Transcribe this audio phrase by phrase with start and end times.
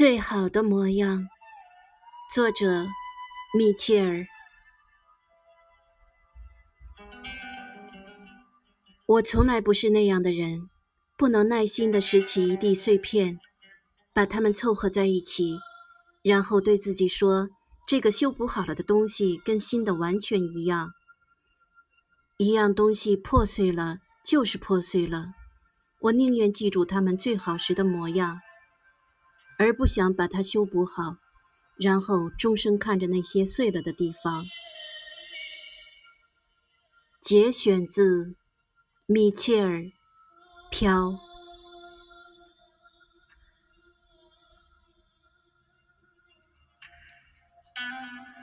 [0.00, 1.28] 最好的模样，
[2.32, 2.86] 作者
[3.52, 4.24] 米切尔。
[9.04, 10.70] 我从来不是那样的人，
[11.18, 13.38] 不能耐心地拾起一地碎片，
[14.14, 15.58] 把它们凑合在一起，
[16.22, 17.50] 然后对自己说
[17.86, 20.92] ：“这个修补好了的东西跟新的完全一样。”
[22.40, 25.34] 一样东西破碎了，就是破碎了。
[25.98, 28.40] 我宁愿记住它们最好时的模样。
[29.60, 31.16] 而不想把它修补好，
[31.76, 34.46] 然后终生看着那些碎了的地方。
[37.20, 38.34] 节选自
[39.06, 39.80] 米切尔·
[40.70, 41.29] 飘。